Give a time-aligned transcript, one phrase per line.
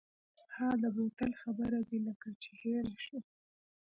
[0.55, 3.19] ها د بوتل خبره دې لکه چې هېره شوه.